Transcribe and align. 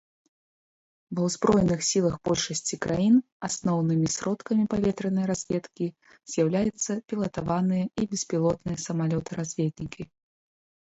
Ва 1.17 1.21
ўзброеных 1.27 1.79
сілах 1.89 2.15
большасці 2.29 2.79
краін 2.85 3.15
асноўнымі 3.49 4.07
сродкамі 4.15 4.63
паветранай 4.73 5.25
разведкі 5.35 5.85
з'яўляецца 6.35 6.91
пілатаваныя 7.13 7.85
і 8.03 8.13
беспілотныя 8.15 8.77
самалёты-разведнікі. 8.89 10.01